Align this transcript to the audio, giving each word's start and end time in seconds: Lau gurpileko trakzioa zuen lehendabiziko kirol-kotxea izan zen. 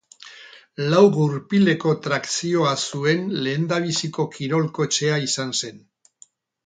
Lau 0.93 1.01
gurpileko 1.17 1.91
trakzioa 2.07 2.73
zuen 2.87 3.29
lehendabiziko 3.49 4.27
kirol-kotxea 4.37 5.21
izan 5.29 5.57
zen. 5.61 5.79